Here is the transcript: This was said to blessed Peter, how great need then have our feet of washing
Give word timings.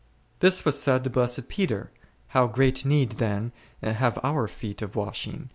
This 0.39 0.65
was 0.65 0.81
said 0.81 1.03
to 1.03 1.11
blessed 1.11 1.47
Peter, 1.47 1.91
how 2.29 2.47
great 2.47 2.83
need 2.87 3.11
then 3.19 3.51
have 3.83 4.17
our 4.23 4.47
feet 4.47 4.81
of 4.81 4.95
washing 4.95 5.49